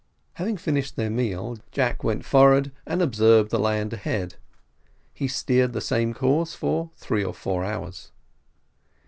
Having 0.33 0.57
finished 0.57 0.95
their 0.95 1.11
meal, 1.11 1.59
Jack 1.71 2.03
went 2.03 2.25
forward 2.25 2.71
and 2.87 3.03
observed 3.03 3.51
the 3.51 3.59
land 3.59 3.93
ahead; 3.93 4.33
they 5.19 5.27
steered 5.27 5.73
the 5.73 5.79
same 5.79 6.11
course 6.15 6.55
for 6.55 6.89
three 6.95 7.23
or 7.23 7.35
four 7.35 7.63
hours. 7.63 8.11